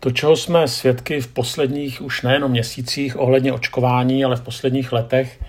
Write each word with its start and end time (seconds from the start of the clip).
To, 0.00 0.10
čeho 0.10 0.36
jsme 0.36 0.68
svědky 0.68 1.20
v 1.20 1.26
posledních 1.26 2.02
už 2.02 2.22
nejenom 2.22 2.50
měsících 2.50 3.20
ohledně 3.20 3.52
očkování, 3.52 4.24
ale 4.24 4.36
v 4.36 4.40
posledních 4.40 4.92
letech, 4.92 5.40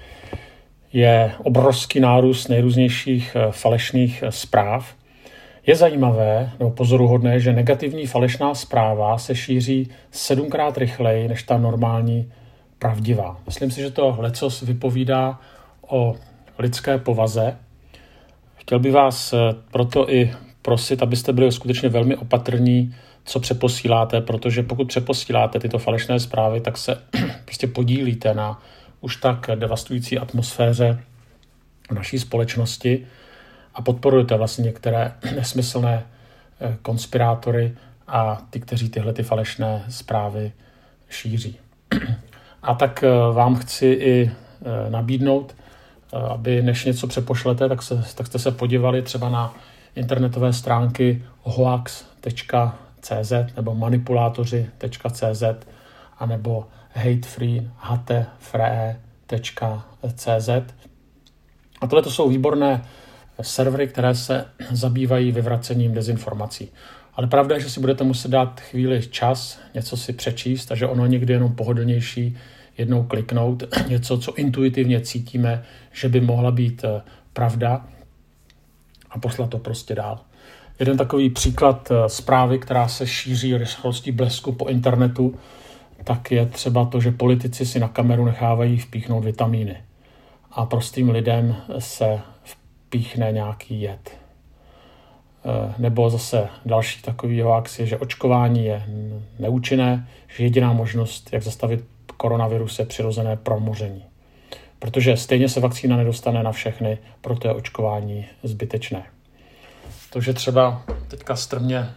je 0.93 1.32
obrovský 1.43 2.00
nárůst 2.00 2.48
nejrůznějších 2.48 3.35
eh, 3.35 3.51
falešných 3.51 4.24
eh, 4.24 4.32
zpráv. 4.32 4.96
Je 5.66 5.75
zajímavé 5.75 6.51
nebo 6.59 6.72
pozoruhodné, 6.72 7.40
že 7.40 7.54
negativní 7.54 8.07
falešná 8.07 8.55
zpráva 8.55 9.17
se 9.17 9.35
šíří 9.35 9.89
sedmkrát 10.12 10.77
rychleji 10.77 11.27
než 11.27 11.43
ta 11.43 11.57
normální 11.57 12.31
pravdivá. 12.79 13.39
Myslím 13.45 13.71
si, 13.71 13.81
že 13.81 13.91
to 13.91 14.16
lecos 14.20 14.61
vypovídá 14.61 15.39
o 15.88 16.16
lidské 16.59 16.97
povaze. 16.97 17.57
Chtěl 18.55 18.79
bych 18.79 18.93
vás 18.93 19.34
eh, 19.34 19.38
proto 19.71 20.11
i 20.11 20.31
prosit, 20.61 21.04
abyste 21.04 21.34
byli 21.34 21.52
skutečně 21.52 21.89
velmi 21.89 22.16
opatrní, 22.16 22.95
co 23.30 23.39
přeposíláte, 23.39 24.21
protože 24.21 24.63
pokud 24.63 24.88
přeposíláte 24.88 25.59
tyto 25.59 25.80
falešné 25.80 26.20
zprávy, 26.20 26.62
tak 26.62 26.77
se 26.77 27.02
prostě 27.45 27.67
podílíte 27.67 28.34
na 28.34 28.62
už 29.02 29.16
tak 29.16 29.49
devastující 29.55 30.20
atmosféře 30.20 30.99
naší 31.91 32.20
společnosti 32.20 33.08
a 33.73 33.81
podporujete 33.81 34.38
vlastně 34.38 34.63
některé 34.63 35.13
nesmyslné 35.36 36.05
eh, 36.62 36.77
konspirátory 36.81 37.76
a 38.08 38.41
ty, 38.50 38.59
kteří 38.59 38.89
tyhle 38.89 39.13
ty 39.13 39.23
falešné 39.23 39.86
zprávy 39.89 40.52
šíří. 41.09 41.58
A 42.64 42.73
tak 42.73 43.03
eh, 43.03 43.09
vám 43.34 43.55
chci 43.55 43.86
i 43.86 44.31
eh, 44.31 44.89
nabídnout, 44.89 45.55
aby 46.30 46.61
než 46.61 46.86
něco 46.86 47.08
přepošlete, 47.08 47.70
tak, 47.70 47.81
se, 47.81 48.03
tak 48.16 48.27
jste 48.27 48.39
se 48.39 48.52
podívali 48.52 49.02
třeba 49.02 49.30
na 49.30 49.53
internetové 49.95 50.53
stránky 50.53 51.23
hoax.cz 51.44 52.88
nebo 53.55 53.76
manipulátoři.cz 53.76 55.44
a 56.17 56.26
nebo 56.26 56.67
hatefree, 56.94 57.72
hatefree.cz. 57.78 58.89
A 61.81 61.88
tohle 61.88 62.03
to 62.03 62.11
jsou 62.11 62.30
výborné 62.30 62.81
servery, 63.42 63.88
které 63.88 64.16
se 64.16 64.45
zabývají 64.72 65.31
vyvracením 65.31 65.94
dezinformací. 65.94 66.72
Ale 67.14 67.27
pravda 67.27 67.55
je, 67.55 67.61
že 67.61 67.70
si 67.70 67.80
budete 67.80 68.03
muset 68.03 68.31
dát 68.31 68.61
chvíli 68.61 69.08
čas, 69.08 69.59
něco 69.73 69.97
si 69.97 70.14
přečíst, 70.14 70.66
takže 70.66 70.88
ono 70.88 71.05
někdy 71.05 71.33
jenom 71.33 71.55
pohodlnější 71.55 72.38
jednou 72.77 73.03
kliknout, 73.03 73.64
něco, 73.88 74.17
co 74.17 74.36
intuitivně 74.36 75.02
cítíme, 75.02 75.64
že 75.92 76.09
by 76.09 76.22
mohla 76.22 76.52
být 76.52 76.83
eh, 76.83 77.02
pravda 77.33 77.88
a 79.09 79.20
poslat 79.20 79.50
to 79.50 79.59
prostě 79.59 79.95
dál. 79.95 80.20
Jeden 80.80 80.97
takový 80.97 81.30
příklad 81.30 81.91
eh, 81.91 82.09
zprávy, 82.09 82.59
která 82.59 82.88
se 82.88 83.08
šíří 83.08 83.58
rychlostí 83.58 84.11
blesku 84.11 84.52
po 84.52 84.67
internetu, 84.67 85.36
tak 86.03 86.31
je 86.31 86.45
třeba 86.45 86.86
to, 86.86 87.02
že 87.02 87.11
politici 87.11 87.66
si 87.66 87.80
na 87.80 87.88
kameru 87.88 88.25
nechávají 88.25 88.77
vpíchnout 88.77 89.23
vitamíny 89.23 89.77
a 90.52 90.66
prostým 90.66 91.09
lidem 91.09 91.55
se 91.80 92.19
vpíchne 92.44 93.31
nějaký 93.31 93.81
jed. 93.81 94.09
E, 94.09 95.73
nebo 95.77 96.09
zase 96.09 96.47
další 96.66 97.02
takový 97.02 97.41
hoax 97.41 97.80
je, 97.80 97.86
že 97.86 97.97
očkování 97.97 98.66
je 98.66 98.83
neúčinné, 99.39 100.08
že 100.27 100.43
jediná 100.43 100.73
možnost, 100.73 101.30
jak 101.33 101.43
zastavit 101.43 101.86
koronavirus, 102.17 102.80
je 102.80 102.86
přirozené 102.86 103.36
promoření. 103.36 104.03
Protože 104.80 105.17
stejně 105.17 105.49
se 105.49 105.59
vakcína 105.59 105.97
nedostane 105.97 106.43
na 106.43 106.52
všechny, 106.52 106.97
proto 107.21 107.47
je 107.47 107.53
očkování 107.53 108.25
zbytečné. 108.43 109.03
To, 110.09 110.21
že 110.21 110.33
třeba 110.33 110.81
teďka 111.07 111.35
strmě 111.35 111.89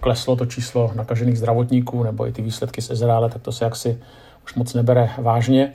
kleslo 0.00 0.36
to 0.36 0.46
číslo 0.46 0.92
nakažených 0.94 1.38
zdravotníků 1.38 2.02
nebo 2.02 2.26
i 2.26 2.32
ty 2.32 2.42
výsledky 2.42 2.82
z 2.82 2.90
Izraele, 2.90 3.30
tak 3.30 3.42
to 3.42 3.52
se 3.52 3.64
jaksi 3.64 4.02
už 4.44 4.54
moc 4.54 4.74
nebere 4.74 5.10
vážně. 5.18 5.74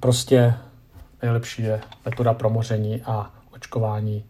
Prostě 0.00 0.54
nejlepší 1.22 1.62
je 1.62 1.80
metoda 2.04 2.34
promoření 2.34 3.02
a 3.02 3.30
očkování 3.54 4.24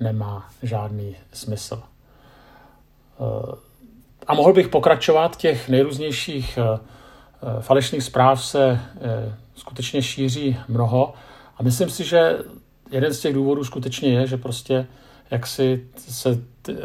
nemá 0.00 0.48
žádný 0.62 1.16
smysl. 1.32 1.82
A 4.26 4.34
mohl 4.34 4.52
bych 4.52 4.68
pokračovat, 4.68 5.36
těch 5.36 5.68
nejrůznějších 5.68 6.58
falešných 7.60 8.02
zpráv 8.02 8.44
se 8.44 8.80
skutečně 9.54 10.02
šíří 10.02 10.58
mnoho 10.68 11.14
a 11.56 11.62
myslím 11.62 11.90
si, 11.90 12.04
že 12.04 12.38
jeden 12.90 13.14
z 13.14 13.20
těch 13.20 13.34
důvodů 13.34 13.64
skutečně 13.64 14.12
je, 14.12 14.26
že 14.26 14.36
prostě 14.36 14.86
jak 15.30 15.46
si 15.46 15.84
se 15.96 16.38
ty, 16.62 16.72
uh, 16.72 16.78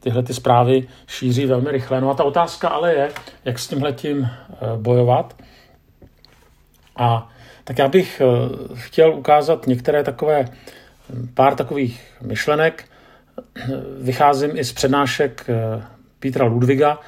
tyhle 0.00 0.22
ty 0.22 0.34
zprávy 0.34 0.88
šíří 1.06 1.46
velmi 1.46 1.70
rychle. 1.70 2.00
No 2.00 2.10
a 2.10 2.14
ta 2.14 2.24
otázka 2.24 2.68
ale 2.68 2.94
je, 2.94 3.10
jak 3.44 3.58
s 3.58 3.68
tímhletím 3.68 4.18
uh, 4.18 4.28
bojovat. 4.76 5.36
A 6.96 7.30
tak 7.64 7.78
já 7.78 7.88
bych 7.88 8.22
uh, 8.24 8.76
chtěl 8.76 9.14
ukázat 9.14 9.66
některé 9.66 10.04
takové, 10.04 10.48
pár 11.34 11.54
takových 11.54 12.00
myšlenek. 12.22 12.84
Vycházím 14.00 14.50
i 14.54 14.64
z 14.64 14.72
přednášek 14.72 15.46
Petra 16.18 16.44
Ludviga, 16.44 17.00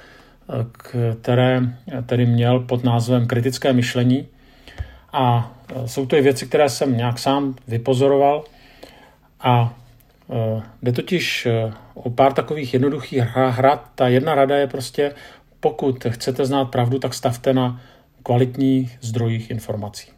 které 1.23 1.61
tedy 2.07 2.27
měl 2.27 2.61
pod 2.61 2.85
názvem 2.85 3.27
Kritické 3.27 3.73
myšlení. 3.73 4.29
A 5.13 5.53
jsou 5.87 6.07
to 6.07 6.17
i 6.17 6.23
věci, 6.23 6.47
které 6.47 6.69
jsem 6.69 6.97
nějak 6.97 7.19
sám 7.19 7.55
vypozoroval 7.69 8.45
a 9.41 9.75
Eh, 10.31 10.63
jde 10.83 10.93
totiž 10.93 11.47
eh, 11.47 11.73
o 11.95 12.11
pár 12.11 12.33
takových 12.33 12.73
jednoduchých 12.73 13.21
hrad. 13.35 13.91
Ta 13.95 14.09
jedna 14.09 14.35
rada 14.35 14.57
je 14.57 14.67
prostě, 14.67 15.15
pokud 15.61 16.07
chcete 16.09 16.47
znát 16.47 16.65
pravdu, 16.65 16.99
tak 16.99 17.15
stavte 17.15 17.53
na 17.53 17.81
kvalitních 18.23 18.99
zdrojích 19.01 19.51
informací. 19.51 20.11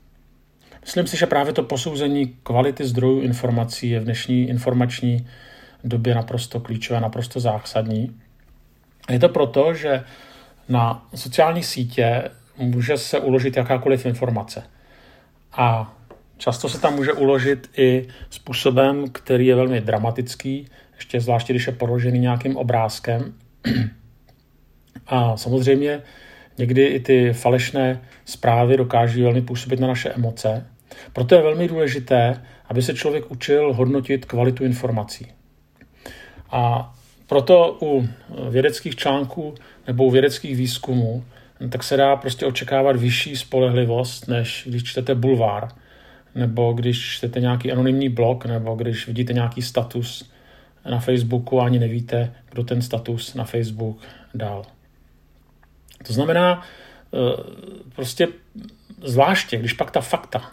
Myslím 0.80 1.06
si, 1.06 1.16
že 1.16 1.26
právě 1.26 1.52
to 1.52 1.62
posouzení 1.62 2.26
kvality 2.42 2.86
zdrojů 2.86 3.20
informací 3.20 3.90
je 3.90 4.00
v 4.00 4.04
dnešní 4.04 4.48
informační 4.48 5.28
době 5.84 6.14
naprosto 6.14 6.60
klíčové, 6.60 7.00
naprosto 7.00 7.40
zásadní. 7.40 8.16
Je 9.10 9.18
to 9.18 9.28
proto, 9.28 9.74
že 9.74 10.04
na 10.68 11.06
sociální 11.14 11.62
sítě 11.62 12.30
může 12.56 12.98
se 12.98 13.20
uložit 13.20 13.56
jakákoliv 13.56 14.06
informace. 14.06 14.62
A 15.56 15.96
Často 16.38 16.68
se 16.68 16.80
tam 16.80 16.94
může 16.94 17.12
uložit 17.12 17.70
i 17.76 18.06
způsobem, 18.30 19.08
který 19.12 19.46
je 19.46 19.54
velmi 19.54 19.80
dramatický, 19.80 20.68
ještě 20.94 21.20
zvláště, 21.20 21.52
když 21.52 21.66
je 21.66 21.72
položený 21.72 22.18
nějakým 22.18 22.56
obrázkem. 22.56 23.34
A 25.06 25.36
samozřejmě 25.36 26.02
někdy 26.58 26.86
i 26.86 27.00
ty 27.00 27.32
falešné 27.32 28.02
zprávy 28.24 28.76
dokáží 28.76 29.22
velmi 29.22 29.42
působit 29.42 29.80
na 29.80 29.88
naše 29.88 30.10
emoce. 30.10 30.66
Proto 31.12 31.34
je 31.34 31.42
velmi 31.42 31.68
důležité, 31.68 32.42
aby 32.66 32.82
se 32.82 32.94
člověk 32.94 33.30
učil 33.30 33.72
hodnotit 33.72 34.24
kvalitu 34.24 34.64
informací. 34.64 35.26
A 36.50 36.94
proto 37.26 37.78
u 37.82 38.08
vědeckých 38.50 38.96
článků 38.96 39.54
nebo 39.86 40.04
u 40.04 40.10
vědeckých 40.10 40.56
výzkumů 40.56 41.24
tak 41.70 41.82
se 41.82 41.96
dá 41.96 42.16
prostě 42.16 42.46
očekávat 42.46 42.96
vyšší 42.96 43.36
spolehlivost, 43.36 44.28
než 44.28 44.62
když 44.66 44.84
čtete 44.84 45.14
bulvár 45.14 45.68
nebo 46.36 46.72
když 46.72 47.16
čtete 47.16 47.40
nějaký 47.40 47.72
anonymní 47.72 48.08
blog, 48.08 48.46
nebo 48.46 48.74
když 48.74 49.06
vidíte 49.06 49.32
nějaký 49.32 49.62
status 49.62 50.30
na 50.90 50.98
Facebooku 50.98 51.60
a 51.60 51.66
ani 51.66 51.78
nevíte, 51.78 52.32
kdo 52.50 52.64
ten 52.64 52.82
status 52.82 53.34
na 53.34 53.44
Facebook 53.44 53.98
dal. 54.34 54.62
To 56.06 56.12
znamená, 56.12 56.62
eh, 56.62 57.42
prostě 57.94 58.28
zvláště, 59.02 59.56
když 59.56 59.72
pak 59.72 59.90
ta 59.90 60.00
fakta, 60.00 60.50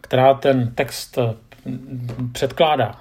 která 0.00 0.34
ten 0.34 0.74
text 0.74 1.18
eh, 1.18 1.34
předkládá, 2.32 3.00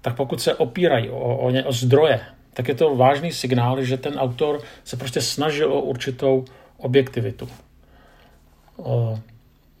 tak 0.00 0.16
pokud 0.16 0.40
se 0.40 0.54
opírají 0.54 1.10
o, 1.10 1.16
o, 1.16 1.64
o 1.64 1.72
zdroje, 1.72 2.20
tak 2.54 2.68
je 2.68 2.74
to 2.74 2.96
vážný 2.96 3.32
signál, 3.32 3.84
že 3.84 3.96
ten 3.96 4.14
autor 4.14 4.60
se 4.84 4.96
prostě 4.96 5.20
snažil 5.20 5.72
o 5.72 5.80
určitou 5.80 6.44
objektivitu. 6.76 7.48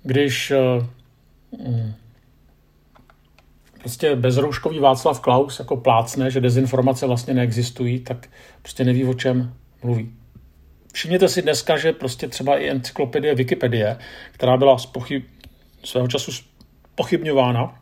Když 0.02 0.52
Mm. 1.58 1.94
prostě 3.78 4.16
bezrouškový 4.16 4.78
Václav 4.78 5.20
Klaus 5.20 5.58
jako 5.58 5.76
plácne, 5.76 6.30
že 6.30 6.40
dezinformace 6.40 7.06
vlastně 7.06 7.34
neexistují, 7.34 8.00
tak 8.00 8.28
prostě 8.62 8.84
neví, 8.84 9.04
o 9.04 9.14
čem 9.14 9.54
mluví. 9.82 10.12
Všimněte 10.92 11.28
si 11.28 11.42
dneska, 11.42 11.76
že 11.76 11.92
prostě 11.92 12.28
třeba 12.28 12.58
i 12.58 12.68
encyklopedie 12.68 13.34
Wikipedie, 13.34 13.98
která 14.32 14.56
byla 14.56 14.78
z 14.78 14.86
pochyb, 14.86 15.22
svého 15.84 16.08
času 16.08 16.32
pochybňována, 16.94 17.81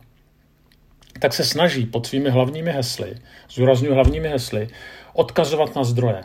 tak 1.19 1.33
se 1.33 1.45
snaží 1.45 1.87
pod 1.87 2.07
svými 2.07 2.31
hlavními 2.31 2.71
hesly, 2.71 3.17
zúraznuju 3.51 3.95
hlavními 3.95 4.29
hesly, 4.29 4.69
odkazovat 5.12 5.77
na 5.77 5.85
zdroje. 5.85 6.25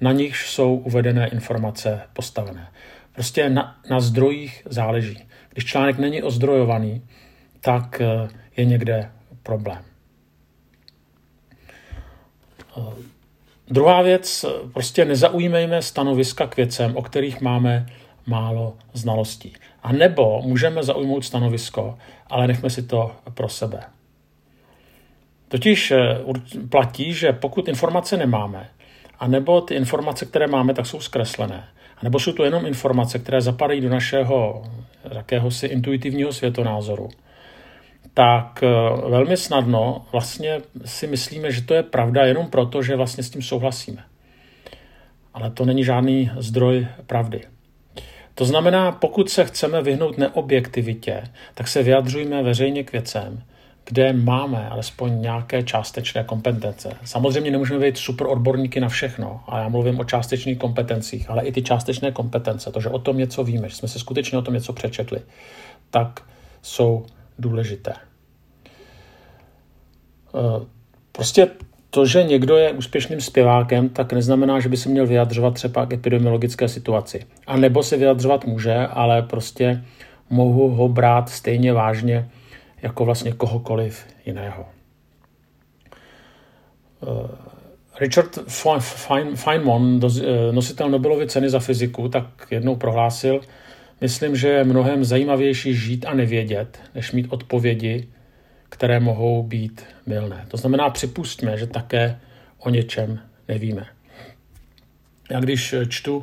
Na 0.00 0.12
nich 0.12 0.36
jsou 0.36 0.74
uvedené 0.74 1.28
informace 1.28 2.00
postavené. 2.12 2.68
Prostě 3.12 3.50
na, 3.50 3.80
na 3.90 4.00
zdrojích 4.00 4.62
záleží. 4.70 5.18
Když 5.52 5.64
článek 5.64 5.98
není 5.98 6.22
ozdrojovaný, 6.22 7.02
tak 7.60 8.00
eh, 8.00 8.28
je 8.56 8.64
někde 8.64 9.10
problém. 9.42 9.82
Eh, 12.78 13.10
Druhá 13.70 14.02
věc, 14.02 14.44
prostě 14.72 15.04
nezaujímejme 15.04 15.82
stanoviska 15.82 16.46
k 16.46 16.56
věcem, 16.56 16.96
o 16.96 17.02
kterých 17.02 17.40
máme 17.40 17.86
málo 18.30 18.74
znalostí. 18.92 19.52
A 19.82 19.92
nebo 19.92 20.42
můžeme 20.42 20.82
zaujmout 20.82 21.24
stanovisko, 21.24 21.98
ale 22.26 22.46
nechme 22.46 22.70
si 22.70 22.82
to 22.82 23.12
pro 23.34 23.48
sebe. 23.48 23.80
Totiž 25.48 25.90
eh, 25.90 26.18
platí, 26.68 27.12
že 27.12 27.32
pokud 27.32 27.68
informace 27.68 28.16
nemáme, 28.16 28.68
a 29.18 29.26
nebo 29.26 29.60
ty 29.60 29.74
informace, 29.74 30.26
které 30.26 30.46
máme, 30.46 30.74
tak 30.74 30.86
jsou 30.86 31.00
zkreslené, 31.00 31.68
a 31.96 32.00
nebo 32.02 32.18
jsou 32.18 32.32
to 32.32 32.44
jenom 32.44 32.66
informace, 32.66 33.18
které 33.18 33.40
zapadají 33.40 33.80
do 33.80 33.88
našeho 33.88 34.64
jakéhosi 35.14 35.66
intuitivního 35.66 36.32
světonázoru, 36.32 37.08
tak 38.14 38.62
eh, 38.62 38.66
velmi 39.10 39.36
snadno 39.36 40.06
vlastně 40.12 40.60
si 40.84 41.06
myslíme, 41.06 41.52
že 41.52 41.62
to 41.62 41.74
je 41.74 41.82
pravda 41.82 42.24
jenom 42.24 42.50
proto, 42.50 42.82
že 42.82 42.96
vlastně 42.96 43.22
s 43.22 43.30
tím 43.30 43.42
souhlasíme. 43.42 44.04
Ale 45.34 45.50
to 45.50 45.64
není 45.64 45.84
žádný 45.84 46.30
zdroj 46.36 46.86
pravdy. 47.06 47.40
To 48.34 48.44
znamená, 48.44 48.92
pokud 48.92 49.30
se 49.30 49.44
chceme 49.44 49.82
vyhnout 49.82 50.18
neobjektivitě, 50.18 51.22
tak 51.54 51.68
se 51.68 51.82
vyjadřujeme 51.82 52.42
veřejně 52.42 52.84
k 52.84 52.92
věcem, 52.92 53.42
kde 53.84 54.12
máme 54.12 54.68
alespoň 54.68 55.22
nějaké 55.22 55.62
částečné 55.62 56.24
kompetence. 56.24 56.96
Samozřejmě 57.04 57.50
nemůžeme 57.50 57.86
být 57.86 57.98
super 57.98 58.26
odborníky 58.26 58.80
na 58.80 58.88
všechno, 58.88 59.40
a 59.46 59.58
já 59.58 59.68
mluvím 59.68 60.00
o 60.00 60.04
částečných 60.04 60.58
kompetencích, 60.58 61.30
ale 61.30 61.42
i 61.42 61.52
ty 61.52 61.62
částečné 61.62 62.12
kompetence, 62.12 62.72
to, 62.72 62.80
že 62.80 62.88
o 62.88 62.98
tom 62.98 63.18
něco 63.18 63.44
víme, 63.44 63.68
že 63.68 63.76
jsme 63.76 63.88
se 63.88 63.98
skutečně 63.98 64.38
o 64.38 64.42
tom 64.42 64.54
něco 64.54 64.72
přečetli, 64.72 65.20
tak 65.90 66.22
jsou 66.62 67.06
důležité. 67.38 67.92
Eh, 70.34 70.66
prostě 71.12 71.48
to, 71.90 72.06
že 72.06 72.22
někdo 72.22 72.56
je 72.56 72.72
úspěšným 72.72 73.20
zpěvákem, 73.20 73.88
tak 73.88 74.12
neznamená, 74.12 74.60
že 74.60 74.68
by 74.68 74.76
se 74.76 74.88
měl 74.88 75.06
vyjadřovat 75.06 75.54
třeba 75.54 75.86
k 75.86 75.92
epidemiologické 75.92 76.68
situaci. 76.68 77.24
A 77.46 77.56
nebo 77.56 77.82
se 77.82 77.96
vyjadřovat 77.96 78.44
může, 78.44 78.76
ale 78.76 79.22
prostě 79.22 79.84
mohu 80.30 80.68
ho 80.68 80.88
brát 80.88 81.28
stejně 81.28 81.72
vážně 81.72 82.28
jako 82.82 83.04
vlastně 83.04 83.32
kohokoliv 83.32 84.06
jiného. 84.26 84.66
Eh, 87.02 87.50
Richard 88.00 88.38
Feynman, 89.34 90.00
eh, 90.04 90.52
nositel 90.52 90.90
Nobelovy 90.90 91.26
ceny 91.26 91.50
za 91.50 91.60
fyziku, 91.60 92.08
tak 92.08 92.26
jednou 92.50 92.76
prohlásil, 92.76 93.40
myslím, 94.00 94.36
že 94.36 94.48
je 94.48 94.64
mnohem 94.64 95.04
zajímavější 95.04 95.74
žít 95.74 96.06
a 96.06 96.14
nevědět, 96.14 96.78
než 96.94 97.12
mít 97.12 97.26
odpovědi, 97.30 98.08
které 98.70 99.00
mohou 99.00 99.42
být 99.42 99.84
mylné. 100.06 100.44
To 100.48 100.56
znamená, 100.56 100.90
připustíme, 100.90 101.58
že 101.58 101.66
také 101.66 102.18
o 102.58 102.70
něčem 102.70 103.18
nevíme. 103.48 103.86
Já 105.30 105.40
když 105.40 105.74
čtu, 105.88 106.22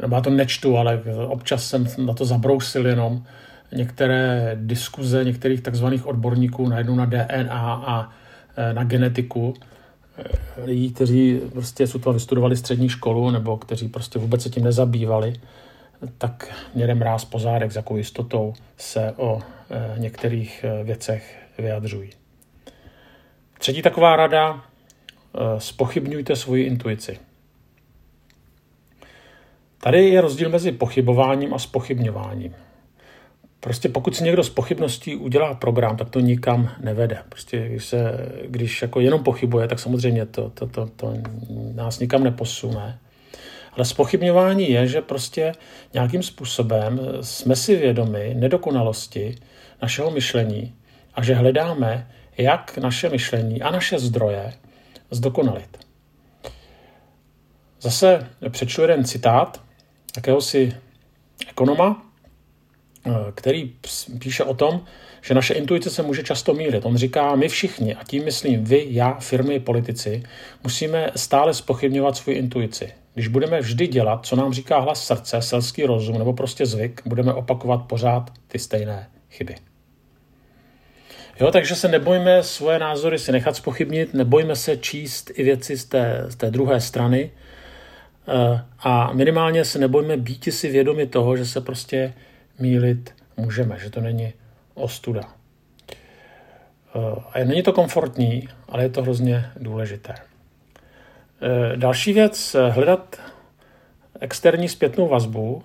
nebo 0.00 0.14
já 0.14 0.20
to 0.20 0.30
nečtu, 0.30 0.76
ale 0.76 1.02
občas 1.26 1.68
jsem 1.68 1.86
na 1.98 2.14
to 2.14 2.24
zabrousil 2.24 2.86
jenom, 2.86 3.24
některé 3.72 4.52
diskuze 4.60 5.24
některých 5.24 5.60
takzvaných 5.60 6.06
odborníků 6.06 6.68
najednou 6.68 6.94
na 6.94 7.04
DNA 7.04 7.82
a 7.86 8.10
e, 8.56 8.74
na 8.74 8.84
genetiku, 8.84 9.54
e, 10.18 10.64
lidí, 10.64 10.92
kteří 10.92 11.40
prostě 11.52 11.86
to 11.86 12.12
vystudovali 12.12 12.56
střední 12.56 12.88
školu 12.88 13.30
nebo 13.30 13.56
kteří 13.56 13.88
prostě 13.88 14.18
vůbec 14.18 14.42
se 14.42 14.50
tím 14.50 14.64
nezabývali, 14.64 15.32
tak 16.18 16.54
mě 16.74 16.94
mráz 16.94 17.24
po 17.24 17.38
zádech, 17.38 17.72
s 17.72 17.76
jakou 17.76 17.96
jistotou 17.96 18.54
se 18.76 19.12
o 19.16 19.40
některých 19.98 20.64
věcech 20.84 21.41
vyjadřují. 21.58 22.10
Třetí 23.58 23.82
taková 23.82 24.16
rada, 24.16 24.64
spochybňujte 25.58 26.36
svoji 26.36 26.64
intuici. 26.64 27.18
Tady 29.80 30.08
je 30.08 30.20
rozdíl 30.20 30.50
mezi 30.50 30.72
pochybováním 30.72 31.54
a 31.54 31.58
spochybňováním. 31.58 32.54
Prostě 33.60 33.88
pokud 33.88 34.16
si 34.16 34.24
někdo 34.24 34.44
z 34.44 34.50
pochybností 34.50 35.16
udělá 35.16 35.54
program, 35.54 35.96
tak 35.96 36.10
to 36.10 36.20
nikam 36.20 36.70
nevede. 36.80 37.18
Prostě 37.28 37.68
když, 37.68 37.84
se, 37.84 38.28
když 38.46 38.82
jako 38.82 39.00
jenom 39.00 39.24
pochybuje, 39.24 39.68
tak 39.68 39.78
samozřejmě 39.78 40.26
to, 40.26 40.50
to, 40.50 40.66
to, 40.66 40.86
to 40.86 41.14
nás 41.74 41.98
nikam 41.98 42.24
neposune. 42.24 42.98
Ale 43.72 43.84
spochybňování 43.84 44.70
je, 44.70 44.86
že 44.86 45.00
prostě 45.00 45.52
nějakým 45.94 46.22
způsobem 46.22 47.00
jsme 47.20 47.56
si 47.56 47.76
vědomi 47.76 48.34
nedokonalosti 48.38 49.34
našeho 49.82 50.10
myšlení 50.10 50.74
a 51.14 51.22
že 51.22 51.34
hledáme, 51.34 52.10
jak 52.38 52.78
naše 52.78 53.08
myšlení 53.08 53.62
a 53.62 53.70
naše 53.70 53.98
zdroje 53.98 54.52
zdokonalit. 55.10 55.78
Zase 57.80 58.30
přečtu 58.50 58.82
jeden 58.82 59.04
citát 59.04 59.62
jakéhosi 60.16 60.72
ekonoma, 61.48 62.12
Eh, 63.06 63.32
který 63.34 63.72
píše 64.18 64.44
o 64.44 64.54
tom, 64.54 64.84
že 65.22 65.34
naše 65.34 65.54
intuice 65.54 65.90
se 65.90 66.02
může 66.02 66.22
často 66.22 66.54
mílit. 66.54 66.84
On 66.86 66.96
říká, 66.96 67.34
my 67.34 67.48
všichni, 67.48 67.94
a 67.94 68.04
tím 68.04 68.24
myslím 68.24 68.64
vy, 68.64 68.86
já, 68.88 69.14
firmy, 69.14 69.60
politici, 69.60 70.22
musíme 70.64 71.10
stále 71.16 71.54
spochybňovat 71.54 72.16
svou 72.16 72.32
intuici. 72.32 72.92
Když 73.14 73.28
budeme 73.28 73.60
vždy 73.60 73.86
dělat, 73.86 74.26
co 74.26 74.36
nám 74.36 74.52
říká 74.52 74.78
hlas 74.78 75.06
srdce, 75.06 75.42
selský 75.42 75.84
rozum 75.84 76.18
nebo 76.18 76.32
prostě 76.32 76.66
zvyk, 76.66 77.02
budeme 77.06 77.32
opakovat 77.32 77.76
pořád 77.76 78.30
ty 78.48 78.58
stejné 78.58 79.10
chyby. 79.30 79.54
Jo, 81.40 81.50
takže 81.50 81.74
se 81.74 81.88
nebojme 81.88 82.42
svoje 82.42 82.78
názory 82.78 83.18
si 83.18 83.32
nechat 83.32 83.56
spochybnit, 83.56 84.14
nebojme 84.14 84.56
se 84.56 84.76
číst 84.76 85.30
i 85.34 85.42
věci 85.42 85.76
z 85.76 85.84
té, 85.84 86.24
z 86.28 86.36
té 86.36 86.50
druhé 86.50 86.80
strany 86.80 87.30
eh, 88.28 88.64
a 88.78 89.12
minimálně 89.12 89.64
se 89.64 89.78
nebojme 89.78 90.16
být 90.16 90.54
si 90.54 90.70
vědomi 90.70 91.06
toho, 91.06 91.36
že 91.36 91.46
se 91.46 91.60
prostě 91.60 92.14
mílit 92.58 93.14
můžeme, 93.36 93.78
že 93.78 93.90
to 93.90 94.00
není 94.00 94.32
ostuda. 94.74 95.22
Eh, 96.94 97.22
a 97.32 97.44
není 97.44 97.62
to 97.62 97.72
komfortní, 97.72 98.48
ale 98.68 98.82
je 98.82 98.88
to 98.88 99.02
hrozně 99.02 99.50
důležité. 99.56 100.14
Eh, 101.42 101.76
další 101.76 102.12
věc, 102.12 102.56
hledat 102.70 103.20
externí 104.20 104.68
zpětnou 104.68 105.08
vazbu, 105.08 105.62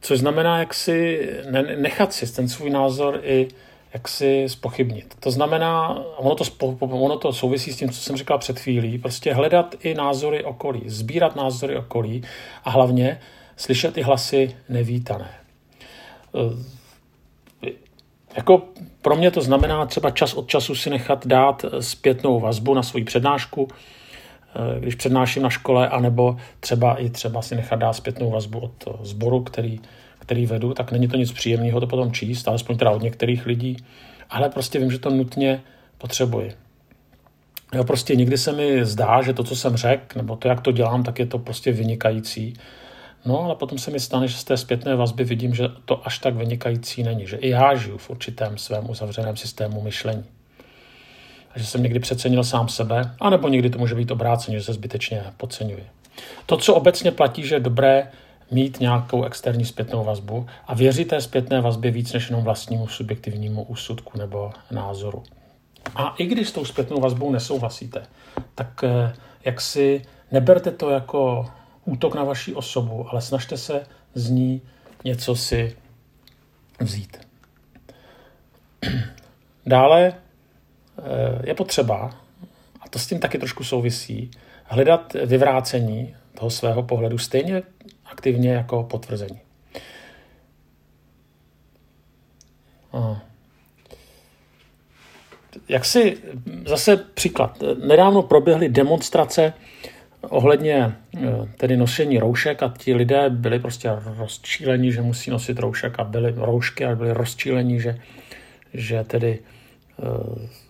což 0.00 0.18
znamená, 0.18 0.58
jak 0.58 0.74
si 0.74 1.28
nechat 1.76 2.12
si 2.12 2.34
ten 2.34 2.48
svůj 2.48 2.70
názor 2.70 3.20
i 3.22 3.48
jak 3.96 4.08
si 4.08 4.48
spochybnit. 4.48 5.16
To 5.20 5.30
znamená, 5.30 5.98
ono 6.16 6.34
to, 6.34 6.44
ono 6.80 7.16
to 7.16 7.32
souvisí 7.32 7.72
s 7.72 7.76
tím, 7.76 7.90
co 7.90 8.00
jsem 8.00 8.16
říkal 8.16 8.38
před 8.38 8.58
chvílí, 8.58 8.98
prostě 8.98 9.34
hledat 9.34 9.74
i 9.80 9.94
názory 9.94 10.44
okolí, 10.44 10.82
sbírat 10.86 11.36
názory 11.36 11.76
okolí 11.76 12.22
a 12.64 12.70
hlavně 12.70 13.20
slyšet 13.56 13.98
i 13.98 14.02
hlasy 14.02 14.56
nevítané. 14.68 15.30
Eh, 16.34 17.72
jako 18.36 18.62
pro 19.02 19.16
mě 19.16 19.30
to 19.30 19.40
znamená 19.40 19.86
třeba 19.86 20.10
čas 20.10 20.34
od 20.34 20.48
času 20.48 20.74
si 20.74 20.90
nechat 20.90 21.26
dát 21.26 21.64
zpětnou 21.80 22.40
vazbu 22.40 22.74
na 22.74 22.82
svoji 22.82 23.04
přednášku, 23.04 23.68
eh, 23.68 24.80
když 24.80 24.94
přednáším 24.94 25.42
na 25.42 25.50
škole, 25.50 25.88
anebo 25.88 26.36
třeba 26.60 26.94
i 26.94 27.10
třeba 27.10 27.42
si 27.42 27.56
nechat 27.56 27.76
dát 27.76 27.92
zpětnou 27.92 28.30
vazbu 28.30 28.58
od 28.58 28.88
sboru, 29.02 29.42
který, 29.42 29.80
který 30.18 30.46
vedu, 30.46 30.74
tak 30.74 30.92
není 30.92 31.08
to 31.08 31.16
nic 31.16 31.32
příjemného 31.32 31.80
to 31.80 31.86
potom 31.86 32.12
číst, 32.12 32.48
alespoň 32.48 32.76
teda 32.76 32.90
od 32.90 33.02
některých 33.02 33.46
lidí, 33.46 33.76
ale 34.30 34.48
prostě 34.48 34.78
vím, 34.78 34.90
že 34.90 34.98
to 34.98 35.10
nutně 35.10 35.60
potřebuji. 35.98 36.52
Jo, 37.74 37.84
prostě 37.84 38.16
někdy 38.16 38.38
se 38.38 38.52
mi 38.52 38.84
zdá, 38.84 39.22
že 39.22 39.32
to, 39.32 39.44
co 39.44 39.56
jsem 39.56 39.76
řekl, 39.76 40.18
nebo 40.18 40.36
to, 40.36 40.48
jak 40.48 40.60
to 40.60 40.72
dělám, 40.72 41.02
tak 41.02 41.18
je 41.18 41.26
to 41.26 41.38
prostě 41.38 41.72
vynikající. 41.72 42.54
No, 43.24 43.40
ale 43.40 43.54
potom 43.54 43.78
se 43.78 43.90
mi 43.90 44.00
stane, 44.00 44.28
že 44.28 44.36
z 44.36 44.44
té 44.44 44.56
zpětné 44.56 44.96
vazby 44.96 45.24
vidím, 45.24 45.54
že 45.54 45.68
to 45.84 46.06
až 46.06 46.18
tak 46.18 46.34
vynikající 46.34 47.02
není, 47.02 47.26
že 47.26 47.36
i 47.36 47.48
já 47.48 47.74
žiju 47.74 47.98
v 47.98 48.10
určitém 48.10 48.58
svém 48.58 48.90
uzavřeném 48.90 49.36
systému 49.36 49.80
myšlení. 49.80 50.24
A 51.54 51.58
že 51.58 51.66
jsem 51.66 51.82
někdy 51.82 51.98
přecenil 51.98 52.44
sám 52.44 52.68
sebe, 52.68 53.14
anebo 53.20 53.48
někdy 53.48 53.70
to 53.70 53.78
může 53.78 53.94
být 53.94 54.10
obráceně, 54.10 54.58
že 54.58 54.64
se 54.64 54.72
zbytečně 54.72 55.22
podceňuji. 55.36 55.86
To, 56.46 56.56
co 56.56 56.74
obecně 56.74 57.10
platí, 57.10 57.46
že 57.46 57.54
je 57.54 57.60
dobré 57.60 58.08
mít 58.50 58.80
nějakou 58.80 59.24
externí 59.24 59.64
zpětnou 59.64 60.04
vazbu 60.04 60.46
a 60.66 60.74
věřit 60.74 61.08
té 61.08 61.20
zpětné 61.20 61.60
vazbě 61.60 61.90
víc 61.90 62.12
než 62.12 62.30
jenom 62.30 62.44
vlastnímu 62.44 62.88
subjektivnímu 62.88 63.62
úsudku 63.62 64.18
nebo 64.18 64.50
názoru. 64.70 65.22
A 65.94 66.14
i 66.18 66.26
když 66.26 66.48
s 66.48 66.52
tou 66.52 66.64
zpětnou 66.64 67.00
vazbou 67.00 67.32
nesouhlasíte, 67.32 68.06
tak 68.54 68.84
eh, 68.84 69.14
jak 69.44 69.60
si 69.60 70.02
neberte 70.32 70.70
to 70.70 70.90
jako 70.90 71.46
útok 71.84 72.14
na 72.14 72.24
vaši 72.24 72.54
osobu, 72.54 73.06
ale 73.10 73.22
snažte 73.22 73.56
se 73.56 73.86
z 74.14 74.30
ní 74.30 74.62
něco 75.04 75.36
si 75.36 75.76
vzít. 76.80 77.26
Dále 79.66 80.12
eh, 80.12 81.48
je 81.48 81.54
potřeba, 81.54 82.14
a 82.80 82.88
to 82.88 82.98
s 82.98 83.06
tím 83.06 83.20
taky 83.20 83.38
trošku 83.38 83.64
souvisí, 83.64 84.30
hledat 84.64 85.16
vyvrácení 85.24 86.16
toho 86.34 86.50
svého 86.50 86.82
pohledu 86.82 87.18
stejně 87.18 87.62
aktivně 88.10 88.50
jako 88.50 88.82
potvrzení. 88.82 89.40
Jak 95.68 95.84
si 95.84 96.16
zase 96.66 96.96
příklad. 96.96 97.62
Nedávno 97.86 98.22
proběhly 98.22 98.68
demonstrace 98.68 99.52
ohledně 100.20 100.96
tedy 101.56 101.76
nošení 101.76 102.18
roušek 102.18 102.62
a 102.62 102.74
ti 102.78 102.94
lidé 102.94 103.30
byli 103.30 103.58
prostě 103.58 103.90
rozčílení, 104.18 104.92
že 104.92 105.02
musí 105.02 105.30
nosit 105.30 105.58
roušek 105.58 105.98
a 105.98 106.04
byly 106.04 106.34
roušky 106.36 106.84
a 106.84 106.94
byli 106.94 107.12
rozčílení, 107.12 107.80
že, 107.80 107.98
že 108.74 109.04
tedy 109.04 109.38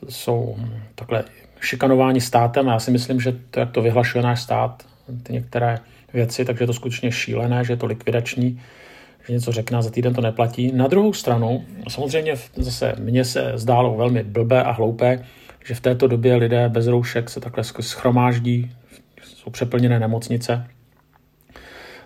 jsou 0.08 0.56
takhle 0.94 1.24
šikanováni 1.60 2.20
státem. 2.20 2.68
A 2.68 2.72
já 2.72 2.78
si 2.78 2.90
myslím, 2.90 3.20
že 3.20 3.32
to, 3.50 3.60
jak 3.60 3.70
to 3.70 3.82
vyhlašuje 3.82 4.22
náš 4.22 4.42
stát, 4.42 4.86
ty 5.22 5.32
některé 5.32 5.78
věci, 6.12 6.44
takže 6.44 6.62
je 6.62 6.66
to 6.66 6.72
skutečně 6.72 7.12
šílené, 7.12 7.64
že 7.64 7.72
je 7.72 7.76
to 7.76 7.86
likvidační, 7.86 8.60
že 9.26 9.32
něco 9.32 9.52
řekne 9.52 9.78
a 9.78 9.82
za 9.82 9.90
týden 9.90 10.14
to 10.14 10.20
neplatí. 10.20 10.72
Na 10.72 10.86
druhou 10.86 11.12
stranu, 11.12 11.64
samozřejmě 11.88 12.34
zase 12.56 12.94
mně 12.98 13.24
se 13.24 13.52
zdálo 13.54 13.96
velmi 13.96 14.22
blbé 14.22 14.62
a 14.62 14.70
hloupé, 14.70 15.24
že 15.64 15.74
v 15.74 15.80
této 15.80 16.06
době 16.06 16.34
lidé 16.34 16.68
bez 16.68 16.86
roušek 16.86 17.30
se 17.30 17.40
takhle 17.40 17.64
schromáždí, 17.64 18.70
jsou 19.22 19.50
přeplněné 19.50 20.00
nemocnice, 20.00 20.66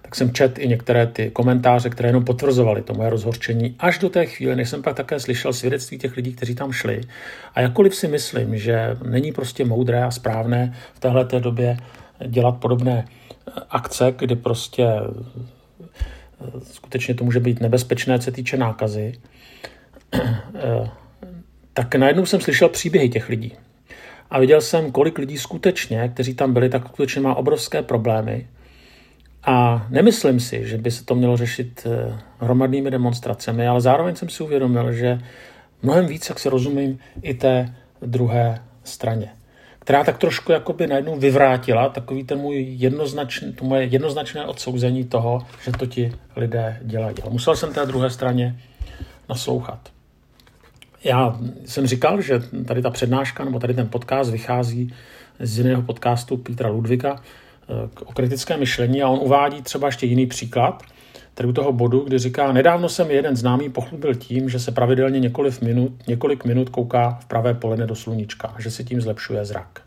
tak 0.03 0.17
jsem 0.17 0.33
čet 0.33 0.59
i 0.59 0.69
některé 0.69 1.07
ty 1.07 1.31
komentáře, 1.31 1.91
které 1.91 2.09
jenom 2.09 2.25
potvrzovaly 2.25 2.83
to 2.83 2.95
moje 2.95 3.11
rozhorčení, 3.11 3.75
až 3.79 3.99
do 3.99 4.09
té 4.09 4.27
chvíle, 4.27 4.57
než 4.57 4.69
jsem 4.69 4.83
pak 4.83 4.97
také 4.97 5.21
slyšel 5.21 5.53
svědectví 5.53 5.99
těch 5.99 6.17
lidí, 6.17 6.33
kteří 6.33 6.55
tam 6.55 6.73
šli. 6.73 7.01
A 7.55 7.61
jakkoliv 7.61 7.95
si 7.95 8.09
myslím, 8.09 8.59
že 8.59 8.97
není 9.05 9.33
prostě 9.33 9.65
moudré 9.65 10.05
a 10.05 10.11
správné 10.11 10.75
v 10.95 11.01
téhle 11.01 11.27
době 11.39 11.77
dělat 12.27 12.53
podobné 12.53 13.05
akce, 13.71 14.15
kdy 14.19 14.37
prostě 14.37 14.87
skutečně 16.73 17.15
to 17.15 17.25
může 17.25 17.41
být 17.41 17.61
nebezpečné, 17.61 18.19
co 18.19 18.25
se 18.25 18.33
týče 18.33 18.57
nákazy, 18.57 19.13
tak 21.73 21.95
najednou 21.95 22.27
jsem 22.27 22.41
slyšel 22.41 22.69
příběhy 22.69 23.09
těch 23.09 23.29
lidí. 23.29 23.53
A 24.31 24.39
viděl 24.39 24.61
jsem, 24.61 24.93
kolik 24.93 25.19
lidí 25.19 25.39
skutečně, 25.39 26.09
kteří 26.09 26.35
tam 26.35 26.53
byli, 26.53 26.69
tak 26.69 26.89
skutečně 26.89 27.21
má 27.21 27.35
obrovské 27.35 27.83
problémy. 27.83 28.49
A 29.45 29.87
nemyslím 29.91 30.41
si, 30.41 30.69
že 30.69 30.79
by 30.79 30.91
se 30.91 31.05
to 31.05 31.15
mělo 31.15 31.37
řešit 31.37 31.87
eh, 31.87 32.19
hromadnými 32.39 32.91
demonstracemi, 32.91 33.67
ale 33.67 33.81
zároveň 33.81 34.17
jsem 34.17 34.29
si 34.29 34.43
uvědomil, 34.43 34.93
že 34.93 35.21
mnohem 35.83 36.07
víc, 36.07 36.29
jak 36.29 36.39
se 36.39 36.51
rozumím, 36.51 36.99
i 37.23 37.35
té 37.35 37.75
druhé 38.03 38.63
straně 38.85 39.33
která 39.91 40.05
tak 40.05 40.19
trošku 40.19 40.53
jakoby 40.53 40.87
najednou 40.87 41.19
vyvrátila 41.19 41.89
takový 41.89 42.25
ten 42.25 42.39
můj 42.39 42.67
jednoznačný, 42.79 43.53
to 43.53 43.65
moje 43.65 43.85
jednoznačné 43.85 44.47
odsouzení 44.47 45.05
toho, 45.05 45.47
že 45.65 45.73
to 45.73 45.87
ti 45.87 46.13
lidé 46.37 46.79
dělají. 46.83 47.17
A 47.27 47.29
musel 47.29 47.57
jsem 47.57 47.73
té 47.73 47.87
druhé 47.87 48.11
straně 48.11 48.61
naslouchat. 49.29 49.79
Já 51.05 51.39
jsem 51.65 51.87
říkal, 51.87 52.21
že 52.21 52.43
tady 52.67 52.83
ta 52.83 52.91
přednáška 52.91 53.45
nebo 53.45 53.59
tady 53.59 53.75
ten 53.75 53.89
podcast 53.89 54.31
vychází 54.31 54.95
z 55.41 55.59
jiného 55.59 55.83
podcastu 55.83 56.37
Petra 56.37 56.69
Ludvika 56.69 57.17
eh, 57.17 57.89
o 58.05 58.13
kritickém 58.13 58.61
myšlení 58.61 59.03
a 59.03 59.09
on 59.09 59.19
uvádí 59.23 59.63
třeba 59.63 59.89
ještě 59.89 60.07
jiný 60.07 60.27
příklad, 60.27 60.83
tady 61.41 61.49
u 61.49 61.53
toho 61.53 61.73
bodu, 61.73 62.01
kdy 62.01 62.19
říká, 62.19 62.53
nedávno 62.53 62.89
jsem 62.89 63.11
jeden 63.11 63.37
známý 63.37 63.71
pochlubil 63.71 64.15
tím, 64.15 64.49
že 64.49 64.59
se 64.59 64.73
pravidelně 64.73 65.21
několik 65.21 65.61
minut, 65.61 65.93
několik 66.07 66.45
minut 66.45 66.69
kouká 66.69 67.19
v 67.23 67.25
pravé 67.25 67.55
poledne 67.55 67.87
do 67.87 67.95
sluníčka, 67.95 68.55
že 68.59 68.71
si 68.71 68.85
tím 68.85 69.01
zlepšuje 69.01 69.45
zrak. 69.45 69.81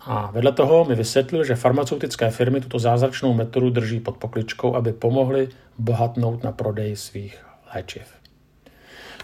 A 0.00 0.30
vedle 0.30 0.52
toho 0.52 0.84
mi 0.84 0.94
vysvětlil, 0.94 1.44
že 1.44 1.54
farmaceutické 1.54 2.30
firmy 2.30 2.60
tuto 2.60 2.78
zázračnou 2.78 3.34
metodu 3.34 3.70
drží 3.70 4.00
pod 4.00 4.16
pokličkou, 4.16 4.74
aby 4.74 4.92
pomohli 4.92 5.48
bohatnout 5.78 6.44
na 6.44 6.52
prodeji 6.52 6.96
svých 6.96 7.44
léčiv. 7.74 8.02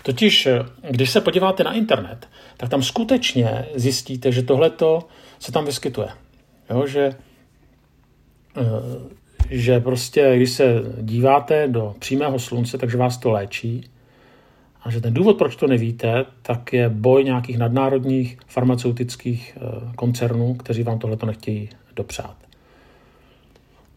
Totiž, 0.02 0.48
když 0.90 1.10
se 1.10 1.20
podíváte 1.20 1.64
na 1.64 1.72
internet, 1.72 2.28
tak 2.56 2.68
tam 2.68 2.82
skutečně 2.82 3.66
zjistíte, 3.74 4.32
že 4.32 4.42
tohleto 4.42 5.08
se 5.38 5.52
tam 5.52 5.64
vyskytuje. 5.64 6.08
Jo, 6.70 6.86
že 6.86 7.14
eh, 8.56 9.25
že 9.50 9.80
prostě, 9.80 10.36
když 10.36 10.50
se 10.50 10.82
díváte 11.00 11.68
do 11.68 11.94
přímého 11.98 12.38
slunce, 12.38 12.78
takže 12.78 12.96
vás 12.96 13.18
to 13.18 13.30
léčí. 13.30 13.90
A 14.82 14.90
že 14.90 15.00
ten 15.00 15.14
důvod, 15.14 15.38
proč 15.38 15.56
to 15.56 15.66
nevíte, 15.66 16.24
tak 16.42 16.72
je 16.72 16.88
boj 16.88 17.24
nějakých 17.24 17.58
nadnárodních 17.58 18.38
farmaceutických 18.46 19.58
eh, 19.60 19.92
koncernů, 19.96 20.54
kteří 20.54 20.82
vám 20.82 20.98
tohleto 20.98 21.26
nechtějí 21.26 21.68
dopřát. 21.96 22.34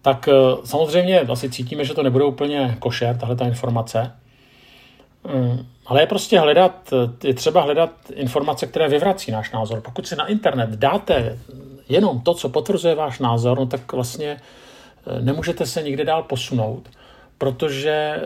Tak 0.02 0.28
eh, 0.28 0.34
samozřejmě 0.64 1.20
asi 1.20 1.50
cítíme, 1.50 1.86
že 1.86 1.94
to 1.94 2.04
nebude 2.04 2.26
úplně 2.26 2.76
košer, 2.80 3.18
tahle 3.18 3.36
ta 3.36 3.46
informace. 3.46 4.12
Mm, 5.34 5.66
ale 5.86 6.02
je 6.02 6.08
prostě 6.08 6.40
hledat, 6.40 6.94
je 7.24 7.34
třeba 7.34 7.62
hledat 7.62 7.92
informace, 8.14 8.68
které 8.68 8.88
vyvrací 8.88 9.32
náš 9.32 9.52
názor. 9.52 9.82
Pokud 9.82 10.08
si 10.08 10.16
na 10.16 10.28
internet 10.28 10.70
dáte 10.70 11.40
jenom 11.90 12.22
to, 12.22 12.34
co 12.34 12.50
potvrzuje 12.50 12.96
váš 12.96 13.20
názor, 13.20 13.60
no 13.60 13.66
tak 13.66 13.94
vlastně 13.94 14.38
nemůžete 15.22 15.66
se 15.66 15.84
nikde 15.84 16.06
dál 16.06 16.24
posunout, 16.24 16.90
protože 17.38 18.26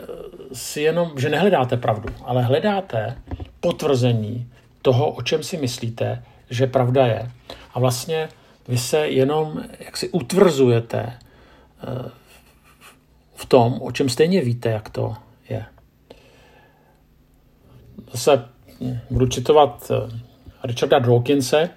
si 0.52 0.80
jenom, 0.80 1.12
že 1.18 1.28
nehledáte 1.28 1.76
pravdu, 1.76 2.08
ale 2.24 2.42
hledáte 2.42 3.16
potvrzení 3.60 4.50
toho, 4.82 5.10
o 5.10 5.22
čem 5.22 5.42
si 5.42 5.56
myslíte, 5.56 6.22
že 6.50 6.66
pravda 6.66 7.06
je. 7.06 7.30
A 7.74 7.80
vlastně 7.80 8.28
vy 8.68 8.78
se 8.78 9.08
jenom 9.08 9.64
jak 9.80 9.96
si 9.96 10.08
utvrzujete 10.08 11.00
eh, 11.02 12.10
v 13.34 13.46
tom, 13.46 13.82
o 13.82 13.92
čem 13.92 14.08
stejně 14.08 14.40
víte, 14.40 14.68
jak 14.70 14.88
to 14.88 15.16
je. 15.48 15.64
Zase 18.12 18.44
budu 19.10 19.26
citovat 19.26 19.90
eh, 19.90 20.20
Richarda 20.64 20.98
Dawkinse, 20.98 21.70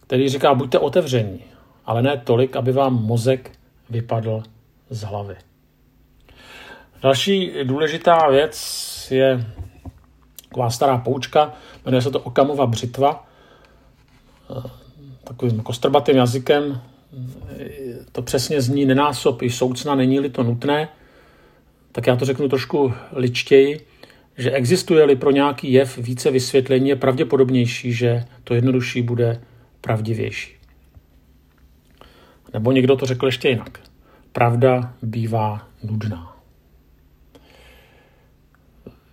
který 0.00 0.28
říká, 0.28 0.54
buďte 0.54 0.78
otevření, 0.78 1.44
ale 1.84 2.02
ne 2.02 2.22
tolik, 2.24 2.56
aby 2.56 2.72
vám 2.72 2.94
mozek 2.94 3.50
vypadl 3.94 4.42
z 4.90 5.02
hlavy. 5.02 5.36
Další 7.02 7.52
důležitá 7.64 8.30
věc 8.30 9.08
je 9.10 9.46
taková 10.48 10.70
stará 10.70 10.98
poučka, 10.98 11.52
jmenuje 11.84 12.02
se 12.02 12.10
to 12.10 12.20
Okamova 12.20 12.66
břitva. 12.66 13.26
Takovým 15.24 15.60
kostrbatým 15.60 16.16
jazykem 16.16 16.80
to 18.12 18.22
přesně 18.22 18.60
zní 18.60 18.84
nenásob 18.84 19.42
i 19.42 19.50
soucna, 19.50 19.94
není-li 19.94 20.30
to 20.30 20.42
nutné, 20.42 20.88
tak 21.92 22.06
já 22.06 22.16
to 22.16 22.24
řeknu 22.24 22.48
trošku 22.48 22.92
ličtěji, 23.12 23.86
že 24.38 24.50
existuje-li 24.50 25.16
pro 25.16 25.30
nějaký 25.30 25.72
jev 25.72 25.98
více 25.98 26.30
vysvětlení, 26.30 26.88
je 26.88 26.96
pravděpodobnější, 26.96 27.92
že 27.92 28.24
to 28.44 28.54
jednodušší 28.54 29.02
bude 29.02 29.40
pravdivější. 29.80 30.53
Nebo 32.54 32.72
někdo 32.72 32.96
to 32.96 33.06
řekl 33.06 33.26
ještě 33.26 33.48
jinak 33.48 33.80
pravda 34.32 34.92
bývá 35.02 35.62
nudná. 35.82 36.36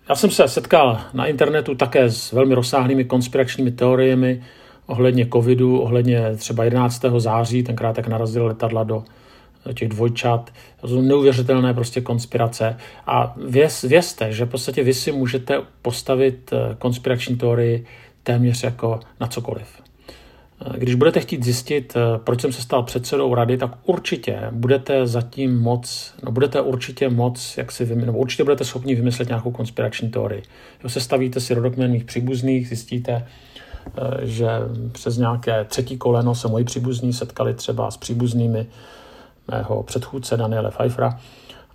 Já 0.08 0.14
jsem 0.14 0.30
se 0.30 0.48
setkal 0.48 1.00
na 1.14 1.26
internetu 1.26 1.74
také 1.74 2.10
s 2.10 2.32
velmi 2.32 2.54
rozsáhlými 2.54 3.04
konspiračními 3.04 3.70
teoriemi 3.70 4.42
ohledně 4.86 5.26
covidu, 5.26 5.80
ohledně 5.80 6.36
třeba 6.36 6.64
11. 6.64 7.04
září, 7.18 7.62
tenkrát 7.62 7.96
tak 7.96 8.06
narazil 8.06 8.46
letadla 8.46 8.84
do 8.84 9.04
těch 9.74 9.88
dvojčat. 9.88 10.50
To 10.80 10.88
jsou 10.88 11.00
neuvěřitelné 11.00 11.74
prostě 11.74 12.00
konspirace. 12.00 12.76
A 13.06 13.34
věz, 13.46 13.82
vězte, 13.82 14.32
že 14.32 14.44
v 14.44 14.48
podstatě 14.48 14.82
vy 14.82 14.94
si 14.94 15.12
můžete 15.12 15.62
postavit 15.82 16.52
eh, 16.52 16.76
konspirační 16.78 17.36
teorii 17.36 17.86
téměř 18.22 18.62
jako 18.62 19.00
na 19.20 19.26
cokoliv. 19.26 19.81
Když 20.76 20.94
budete 20.94 21.20
chtít 21.20 21.44
zjistit, 21.44 21.96
eh, 21.96 22.18
proč 22.18 22.40
jsem 22.40 22.52
se 22.52 22.62
stal 22.62 22.82
předsedou 22.82 23.34
rady, 23.34 23.56
tak 23.56 23.70
určitě 23.84 24.40
budete 24.50 25.06
zatím 25.06 25.60
moc, 25.60 26.14
no 26.22 26.32
budete 26.32 26.60
určitě 26.60 27.08
moc, 27.08 27.54
jak 27.56 27.72
si 27.72 27.84
vymyslet, 27.84 28.06
nebo 28.06 28.18
určitě 28.18 28.44
budete 28.44 28.64
schopni 28.64 28.94
vymyslet 28.94 29.28
nějakou 29.28 29.50
konspirační 29.50 30.10
teorii. 30.10 30.42
Jo, 30.84 30.90
stavíte 31.00 31.40
si 31.40 31.54
rodokmen 31.54 31.90
mých 31.90 32.04
příbuzných, 32.04 32.68
zjistíte, 32.68 33.26
eh, 33.86 34.26
že 34.26 34.48
přes 34.92 35.16
nějaké 35.16 35.64
třetí 35.64 35.98
koleno 35.98 36.34
se 36.34 36.48
moji 36.48 36.64
příbuzní 36.64 37.12
setkali 37.12 37.54
třeba 37.54 37.90
s 37.90 37.96
příbuznými 37.96 38.66
mého 39.48 39.82
předchůdce 39.82 40.36
Daniele 40.36 40.70
Pfeiffera 40.70 41.20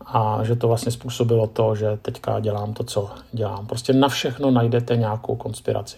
a 0.05 0.43
že 0.43 0.55
to 0.55 0.67
vlastně 0.67 0.91
způsobilo 0.91 1.47
to, 1.47 1.75
že 1.75 1.97
teďka 2.01 2.39
dělám 2.39 2.73
to, 2.73 2.83
co 2.83 3.09
dělám. 3.31 3.67
Prostě 3.67 3.93
na 3.93 4.07
všechno 4.07 4.51
najdete 4.51 4.95
nějakou 4.95 5.35
konspiraci. 5.35 5.97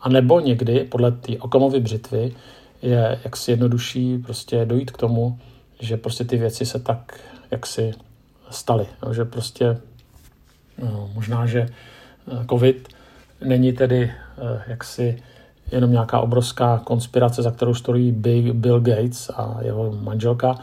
A 0.00 0.08
nebo 0.08 0.40
někdy 0.40 0.84
podle 0.84 1.12
té 1.12 1.38
Okamovy 1.38 1.80
břitvy 1.80 2.32
je 2.82 3.20
jaksi 3.24 3.50
jednodušší 3.50 4.18
prostě 4.18 4.64
dojít 4.64 4.90
k 4.90 4.96
tomu, 4.96 5.38
že 5.80 5.96
prostě 5.96 6.24
ty 6.24 6.36
věci 6.36 6.66
se 6.66 6.78
tak 6.78 7.20
jaksi 7.50 7.92
staly. 8.50 8.86
No, 9.06 9.14
že 9.14 9.24
prostě 9.24 9.78
no, 10.82 11.10
možná, 11.14 11.46
že 11.46 11.60
eh, 11.60 12.46
covid 12.50 12.88
není 13.44 13.72
tedy 13.72 14.12
eh, 14.38 14.62
jaksi 14.66 15.22
jenom 15.72 15.92
nějaká 15.92 16.20
obrovská 16.20 16.78
konspirace, 16.84 17.42
za 17.42 17.50
kterou 17.50 17.74
stojí 17.74 18.12
Bill 18.52 18.80
Gates 18.80 19.30
a 19.36 19.58
jeho 19.62 19.92
manželka, 19.92 20.54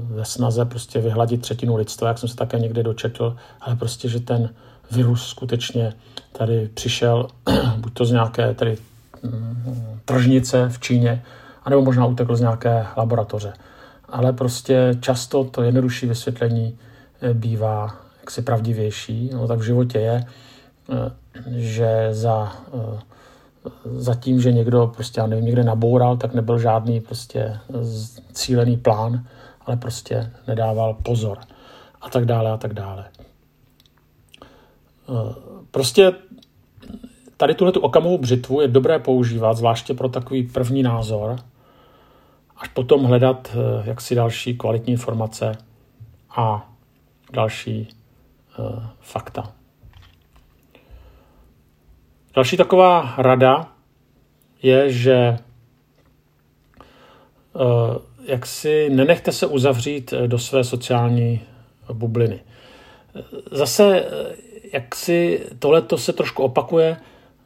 ve 0.00 0.24
snaze 0.24 0.64
prostě 0.64 1.00
vyhladit 1.00 1.40
třetinu 1.40 1.76
lidstva, 1.76 2.08
jak 2.08 2.18
jsem 2.18 2.28
se 2.28 2.36
také 2.36 2.58
někde 2.58 2.82
dočetl, 2.82 3.36
ale 3.60 3.76
prostě, 3.76 4.08
že 4.08 4.20
ten 4.20 4.50
virus 4.90 5.26
skutečně 5.26 5.92
tady 6.32 6.70
přišel, 6.74 7.28
buď 7.76 7.94
to 7.94 8.04
z 8.04 8.10
nějaké 8.10 8.54
tady 8.54 8.76
mm, 9.22 10.00
tržnice 10.04 10.68
v 10.68 10.80
Číně, 10.80 11.22
anebo 11.64 11.82
možná 11.82 12.06
utekl 12.06 12.36
z 12.36 12.40
nějaké 12.40 12.86
laboratoře. 12.96 13.52
Ale 14.08 14.32
prostě 14.32 14.96
často 15.00 15.44
to 15.44 15.62
jednodušší 15.62 16.06
vysvětlení 16.06 16.78
eh, 17.20 17.34
bývá 17.34 17.96
jaksi 18.20 18.42
pravdivější. 18.42 19.30
No 19.32 19.48
tak 19.48 19.58
v 19.58 19.62
životě 19.62 19.98
je, 19.98 20.24
eh, 20.92 21.12
že 21.56 22.08
za, 22.10 22.52
za 23.84 24.14
tím, 24.14 24.40
že 24.40 24.52
někdo 24.52 24.92
prostě, 24.94 25.20
já 25.20 25.26
nevím, 25.26 25.44
někde 25.44 25.64
naboural, 25.64 26.16
tak 26.16 26.34
nebyl 26.34 26.58
žádný 26.58 27.00
prostě 27.00 27.58
cílený 28.32 28.76
plán, 28.76 29.24
ale 29.70 29.76
prostě 29.76 30.32
nedával 30.46 30.94
pozor 30.94 31.38
a 32.00 32.10
tak 32.10 32.24
dále 32.24 32.50
a 32.50 32.56
tak 32.56 32.74
dále. 32.74 33.04
Prostě 35.70 36.12
tady 37.36 37.54
tuhle 37.54 37.72
tu 37.72 37.80
okamovou 37.80 38.18
břitvu 38.18 38.60
je 38.60 38.68
dobré 38.68 38.98
používat, 38.98 39.56
zvláště 39.56 39.94
pro 39.94 40.08
takový 40.08 40.42
první 40.42 40.82
názor, 40.82 41.36
až 42.56 42.68
potom 42.68 43.04
hledat 43.04 43.52
eh, 43.54 43.88
jaksi 43.88 44.14
další 44.14 44.56
kvalitní 44.56 44.92
informace 44.92 45.52
a 46.36 46.70
další 47.32 47.88
uh, 48.58 48.82
fakta. 49.00 49.52
Další 52.34 52.56
taková 52.56 53.14
rada 53.18 53.72
je, 54.62 54.92
že 54.92 55.38
jak 58.30 58.46
si 58.46 58.90
nenechte 58.90 59.32
se 59.32 59.46
uzavřít 59.46 60.14
do 60.26 60.38
své 60.38 60.64
sociální 60.64 61.40
bubliny. 61.92 62.40
Zase, 63.50 64.04
jak 64.72 64.94
si 64.94 65.46
tohle 65.58 65.82
se 65.96 66.12
trošku 66.12 66.42
opakuje, 66.42 66.96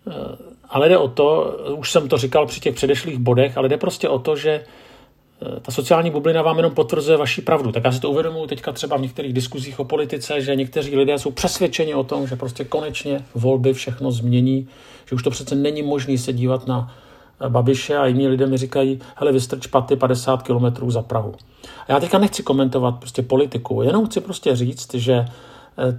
Eh, 0.07 0.37
ale 0.69 0.89
jde 0.89 0.99
o 0.99 1.09
to, 1.09 1.57
už 1.77 1.93
jsem 1.93 2.09
to 2.09 2.19
říkal 2.19 2.47
při 2.47 2.61
těch 2.61 2.75
předešlých 2.75 3.19
bodech, 3.19 3.59
ale 3.59 3.69
jde 3.69 3.77
prostě 3.77 4.09
o 4.09 4.19
to, 4.19 4.37
že 4.37 4.51
eh, 4.51 5.61
ta 5.61 5.73
sociální 5.73 6.11
bublina 6.11 6.43
vám 6.43 6.57
jenom 6.57 6.75
potvrzuje 6.75 7.17
vaši 7.17 7.43
pravdu. 7.43 7.73
Tak 7.73 7.85
já 7.85 7.93
si 7.93 8.01
to 8.01 8.11
uvědomuji 8.11 8.47
teďka 8.47 8.73
třeba 8.73 8.97
v 8.97 9.01
některých 9.01 9.33
diskuzích 9.33 9.81
o 9.81 9.85
politice, 9.85 10.41
že 10.41 10.57
někteří 10.57 10.97
lidé 10.97 11.19
jsou 11.19 11.31
přesvědčeni 11.31 11.95
o 11.95 12.05
tom, 12.05 12.27
že 12.27 12.37
prostě 12.37 12.65
konečně 12.65 13.25
volby 13.35 13.73
všechno 13.73 14.11
změní, 14.13 14.69
že 15.09 15.17
už 15.17 15.23
to 15.23 15.31
přece 15.31 15.55
není 15.55 15.83
možné 15.83 16.19
se 16.19 16.33
dívat 16.33 16.67
na 16.67 16.95
eh, 16.97 17.04
Babiše 17.49 17.97
a 17.97 18.07
jiní 18.07 18.29
lidé 18.29 18.47
mi 18.47 18.57
říkají, 18.57 19.01
hele, 19.17 19.33
vystrč 19.33 19.67
paty 19.67 19.97
50 19.97 20.43
kilometrů 20.43 20.91
za 20.91 21.03
Prahu. 21.03 21.35
A 21.89 21.93
já 21.93 22.01
teďka 22.01 22.19
nechci 22.19 22.43
komentovat 22.43 22.95
prostě 22.99 23.23
politiku, 23.23 23.83
jenom 23.83 24.07
chci 24.07 24.21
prostě 24.21 24.57
říct, 24.57 24.95
že 24.95 25.25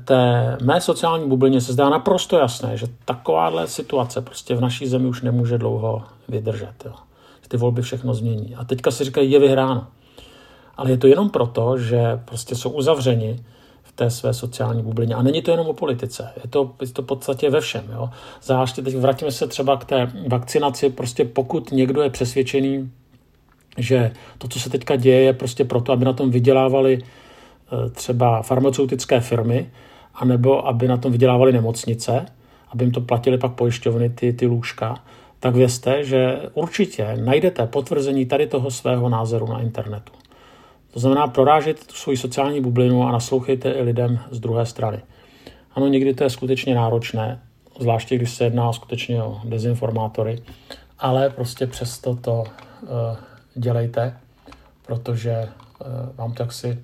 té 0.06 0.58
mé 0.64 0.82
sociální 0.82 1.30
bublině 1.30 1.62
se 1.62 1.74
zdá 1.74 1.90
naprosto 1.90 2.38
jasné, 2.38 2.78
že 2.78 2.88
takováhle 3.06 3.68
situace 3.68 4.22
prostě 4.22 4.56
v 4.56 4.62
naší 4.62 4.88
zemi 4.88 5.08
už 5.08 5.22
nemůže 5.22 5.58
dlouho 5.58 6.04
vydržet. 6.28 6.74
Jo. 6.86 6.94
Ty 7.48 7.58
volby 7.58 7.82
všechno 7.82 8.14
změní. 8.14 8.56
A 8.56 8.64
teďka 8.64 8.92
si 8.92 9.04
říkají, 9.04 9.32
je 9.32 9.40
vyhráno. 9.40 9.88
Ale 10.78 10.90
je 10.90 10.98
to 10.98 11.08
jenom 11.08 11.30
proto, 11.30 11.78
že 11.78 12.20
prostě 12.26 12.56
jsou 12.56 12.70
uzavřeni 12.70 13.46
té 13.96 14.10
své 14.10 14.34
sociální 14.34 14.84
bublině. 14.84 15.16
A 15.16 15.22
není 15.22 15.42
to 15.42 15.52
jenom 15.52 15.68
o 15.68 15.74
politice, 15.74 16.30
je 16.44 16.50
to, 16.50 16.72
je 16.82 16.88
to 16.88 17.02
v 17.02 17.06
podstatě 17.06 17.50
ve 17.50 17.62
všem. 17.62 17.86
Jo. 17.94 18.10
Zvláště 18.42 18.82
teď 18.82 18.96
vrátíme 18.96 19.32
se 19.32 19.48
třeba 19.48 19.78
k 19.78 19.86
té 19.86 20.12
vakcinaci. 20.28 20.90
Prostě 20.90 21.26
pokud 21.26 21.72
někdo 21.72 22.02
je 22.02 22.10
přesvědčený, 22.10 22.92
že 23.78 24.12
to, 24.38 24.48
co 24.48 24.60
se 24.60 24.70
teďka 24.70 24.96
děje, 24.96 25.22
je 25.22 25.34
prostě 25.34 25.66
proto, 25.66 25.92
aby 25.92 26.06
na 26.06 26.14
tom 26.14 26.32
vydělávali 26.32 27.02
Eh, 27.72 27.90
třeba 27.90 28.42
farmaceutické 28.42 29.20
firmy, 29.20 29.70
anebo 30.14 30.68
aby 30.68 30.88
na 30.88 30.98
tom 30.98 31.12
vydělávali 31.12 31.54
nemocnice, 31.54 32.26
aby 32.70 32.84
jim 32.84 32.92
to 32.92 33.02
platili 33.02 33.38
pak 33.38 33.54
pojišťovny, 33.54 34.10
ty, 34.10 34.34
ty 34.34 34.46
lůžka, 34.46 35.04
tak 35.40 35.56
vězte, 35.56 36.04
že 36.04 36.42
určitě 36.54 37.18
najdete 37.24 37.68
potvrzení 37.68 38.26
tady 38.26 38.48
toho 38.48 38.72
svého 38.72 39.10
názoru 39.10 39.48
na 39.48 39.62
internetu. 39.62 40.14
To 40.96 41.00
znamená, 41.00 41.28
prorážejte 41.28 41.86
tu 41.86 41.94
svoji 41.94 42.18
sociální 42.18 42.62
bublinu 42.62 43.04
a 43.04 43.12
naslouchejte 43.12 43.72
i 43.72 43.82
lidem 43.82 44.20
z 44.32 44.40
druhé 44.40 44.66
strany. 44.66 45.02
Ano, 45.74 45.88
někdy 45.88 46.14
to 46.14 46.24
je 46.24 46.30
skutečně 46.30 46.76
náročné, 46.76 47.42
zvláště 47.80 48.16
když 48.16 48.32
se 48.32 48.44
jedná 48.44 48.74
skutečně 48.74 49.24
o 49.24 49.42
dezinformátory, 49.44 50.44
ale 51.00 51.30
prostě 51.30 51.68
přesto 51.68 52.16
to 52.16 52.44
uh, 52.44 52.90
dělejte, 53.56 54.18
protože 54.86 55.50
uh, 55.80 56.16
vám 56.16 56.34
to 56.34 56.44
jaksi 56.44 56.80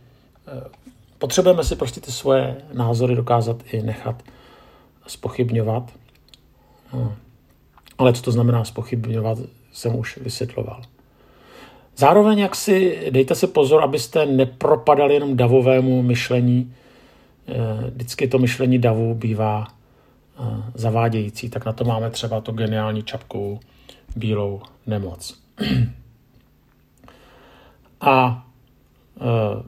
potřebujeme 1.17 1.63
si 1.63 1.76
prostě 1.76 2.02
ty 2.02 2.12
svoje 2.12 2.58
názory 2.74 3.15
dokázat 3.15 3.58
i 3.71 3.84
nechat 3.84 4.24
spochybňovat. 5.08 5.91
No. 6.93 7.15
Ale 7.97 8.13
co 8.13 8.21
to 8.21 8.32
znamená 8.32 8.63
spochybňovat, 8.63 9.38
jsem 9.74 9.95
už 9.95 10.17
vysvětloval. 10.17 10.82
Zároveň 12.01 12.39
jak 12.39 12.55
si 12.55 13.07
dejte 13.09 13.35
si 13.35 13.47
pozor, 13.47 13.83
abyste 13.83 14.25
nepropadali 14.25 15.13
jenom 15.13 15.37
davovému 15.37 16.01
myšlení. 16.01 16.73
Eh, 17.47 17.53
vždycky 17.89 18.27
to 18.27 18.39
myšlení 18.39 18.79
davu 18.79 19.15
bývá 19.15 19.67
eh, 19.67 20.43
zavádějící, 20.73 21.49
tak 21.49 21.65
na 21.65 21.73
to 21.73 21.83
máme 21.83 22.09
třeba 22.09 22.41
to 22.41 22.51
geniální 22.51 23.03
čapkou 23.03 23.59
bílou 24.15 24.61
nemoc. 24.87 25.39
A 28.01 28.45
eh, 29.21 29.63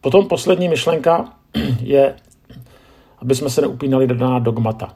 Potom 0.00 0.28
poslední 0.28 0.68
myšlenka 0.68 1.32
je, 1.80 2.14
aby 3.18 3.34
jsme 3.34 3.50
se 3.50 3.60
neupínali 3.60 4.06
do 4.06 4.14
daná 4.14 4.38
dogmata. 4.38 4.94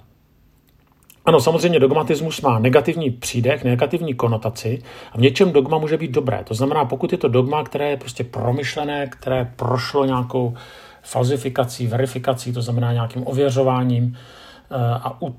Ano, 1.26 1.40
samozřejmě 1.40 1.80
dogmatismus 1.80 2.40
má 2.40 2.58
negativní 2.58 3.10
přídech, 3.10 3.64
negativní 3.64 4.14
konotaci 4.14 4.82
a 5.12 5.18
v 5.18 5.20
něčem 5.20 5.52
dogma 5.52 5.78
může 5.78 5.96
být 5.96 6.10
dobré. 6.10 6.44
To 6.44 6.54
znamená, 6.54 6.84
pokud 6.84 7.12
je 7.12 7.18
to 7.18 7.28
dogma, 7.28 7.64
které 7.64 7.90
je 7.90 7.96
prostě 7.96 8.24
promyšlené, 8.24 9.06
které 9.06 9.52
prošlo 9.56 10.04
nějakou 10.04 10.54
falzifikací, 11.02 11.86
verifikací, 11.86 12.52
to 12.52 12.62
znamená 12.62 12.92
nějakým 12.92 13.26
ověřováním 13.26 14.16
eh, 14.70 14.74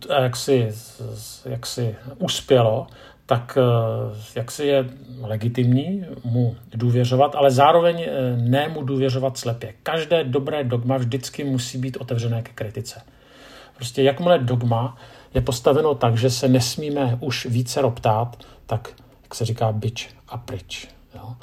a 0.10 0.22
jak 0.22 0.36
si, 0.36 0.72
jak 1.46 1.66
si 1.66 1.96
uspělo, 2.20 2.88
tak 3.26 3.58
eh, 3.62 4.16
jak 4.36 4.52
si 4.52 4.66
je 4.66 4.86
legitimní 5.22 6.06
mu 6.24 6.56
důvěřovat, 6.74 7.36
ale 7.36 7.52
zároveň 7.52 8.02
eh, 8.02 8.38
ne 8.38 8.68
mu 8.68 8.84
důvěřovat 8.84 9.38
slepě. 9.38 9.74
Každé 9.84 10.24
dobré 10.24 10.64
dogma 10.64 10.98
vždycky 10.98 11.44
musí 11.44 11.78
být 11.78 11.98
otevřené 11.98 12.42
ke 12.42 12.52
kritice. 12.56 13.02
Prostě 13.76 14.04
jakmile 14.04 14.40
dogma 14.40 14.98
je 15.34 15.42
postaveno 15.42 15.96
tak, 15.96 16.18
že 16.18 16.30
se 16.30 16.48
nesmíme 16.48 17.18
už 17.22 17.46
více 17.46 17.82
roptát, 17.82 18.44
tak, 18.66 18.94
jak 19.24 19.36
se 19.36 19.46
říká, 19.46 19.72
bič 19.72 20.10
a 20.28 20.38
pryč. 20.38 20.88
Jo? 21.16 21.36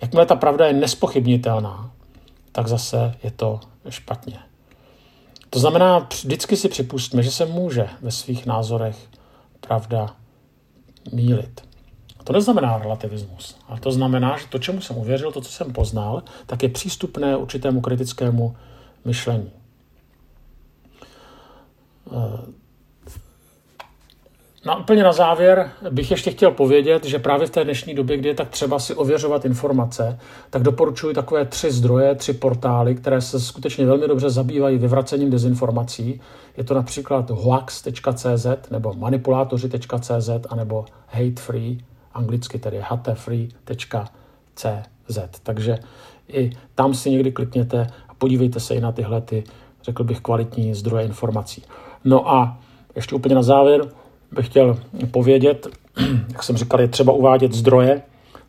Jakmile 0.00 0.26
ta 0.26 0.36
pravda 0.36 0.66
je 0.66 0.72
nespochybnitelná, 0.72 1.90
tak 2.52 2.68
zase 2.68 3.14
je 3.22 3.30
to 3.30 3.60
špatně. 3.88 4.38
To 5.50 5.58
znamená, 5.58 5.98
vždycky 5.98 6.56
si 6.56 6.68
připustíme, 6.68 7.22
že 7.22 7.30
se 7.30 7.46
může 7.46 7.88
ve 8.02 8.10
svých 8.10 8.46
názorech 8.46 9.08
pravda 9.60 10.16
mílit. 11.12 11.60
To 12.24 12.32
neznamená 12.32 12.78
relativismus, 12.78 13.56
ale 13.68 13.80
to 13.80 13.92
znamená, 13.92 14.38
že 14.38 14.46
to, 14.46 14.58
čemu 14.58 14.80
jsem 14.80 14.98
uvěřil, 14.98 15.32
to, 15.32 15.40
co 15.40 15.52
jsem 15.52 15.72
poznal, 15.72 16.22
tak 16.46 16.62
je 16.62 16.68
přístupné 16.68 17.36
určitému 17.36 17.80
kritickému 17.80 18.56
myšlení. 19.04 19.50
Na 24.66 24.76
úplně 24.76 25.02
na 25.02 25.12
závěr 25.12 25.70
bych 25.90 26.10
ještě 26.10 26.30
chtěl 26.30 26.50
povědět, 26.50 27.04
že 27.04 27.18
právě 27.18 27.46
v 27.46 27.50
té 27.50 27.64
dnešní 27.64 27.94
době, 27.94 28.16
kdy 28.16 28.28
je 28.28 28.34
tak 28.34 28.48
třeba 28.48 28.78
si 28.78 28.94
ověřovat 28.94 29.44
informace, 29.44 30.18
tak 30.50 30.62
doporučuji 30.62 31.14
takové 31.14 31.44
tři 31.44 31.70
zdroje, 31.70 32.14
tři 32.14 32.32
portály, 32.32 32.94
které 32.94 33.20
se 33.20 33.40
skutečně 33.40 33.86
velmi 33.86 34.08
dobře 34.08 34.30
zabývají 34.30 34.78
vyvracením 34.78 35.30
dezinformací. 35.30 36.20
Je 36.56 36.64
to 36.64 36.74
například 36.74 37.30
hoax.cz 37.30 38.46
nebo 38.70 38.92
manipulátoři.cz 38.94 40.30
anebo 40.48 40.84
hatefree, 41.08 41.78
anglicky 42.14 42.58
tedy 42.58 42.78
hatefree.cz. 42.80 43.98
Takže 45.42 45.78
i 46.28 46.50
tam 46.74 46.94
si 46.94 47.10
někdy 47.10 47.32
klikněte 47.32 47.86
a 48.08 48.14
podívejte 48.14 48.60
se 48.60 48.74
i 48.74 48.80
na 48.80 48.92
tyhle, 48.92 49.20
ty, 49.20 49.44
řekl 49.82 50.04
bych, 50.04 50.20
kvalitní 50.20 50.74
zdroje 50.74 51.04
informací. 51.04 51.62
No 52.04 52.30
a 52.30 52.58
ještě 52.94 53.14
úplně 53.14 53.34
na 53.34 53.42
závěr, 53.42 53.88
bych 54.32 54.46
chtěl 54.46 54.78
povědět, 55.10 55.66
jak 56.28 56.42
jsem 56.42 56.56
říkal, 56.56 56.80
je 56.80 56.88
třeba 56.88 57.12
uvádět 57.12 57.52
zdroje, 57.52 58.02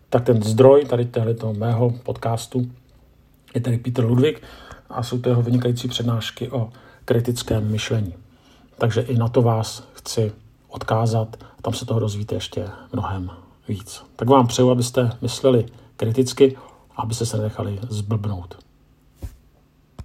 tak 0.09 0.23
ten 0.23 0.43
zdroj 0.43 0.85
tady 0.85 1.05
tohoto 1.05 1.53
mého 1.53 1.89
podcastu 1.89 2.71
je 3.55 3.61
tady 3.61 3.77
Peter 3.77 4.05
Ludwig 4.05 4.41
a 4.89 5.03
jsou 5.03 5.19
to 5.19 5.29
jeho 5.29 5.41
vynikající 5.41 5.87
přednášky 5.87 6.49
o 6.49 6.69
kritickém 7.05 7.71
myšlení. 7.71 8.13
Takže 8.77 9.01
i 9.01 9.17
na 9.17 9.27
to 9.27 9.41
vás 9.41 9.87
chci 9.93 10.31
odkázat, 10.67 11.43
tam 11.61 11.73
se 11.73 11.85
toho 11.85 11.99
dozvíte 11.99 12.35
ještě 12.35 12.65
mnohem 12.93 13.29
víc. 13.67 14.03
Tak 14.15 14.29
vám 14.29 14.47
přeju, 14.47 14.69
abyste 14.69 15.11
mysleli 15.21 15.65
kriticky 15.97 16.57
a 16.95 17.01
abyste 17.01 17.25
se 17.25 17.37
nechali 17.37 17.79
zblbnout. 17.89 18.66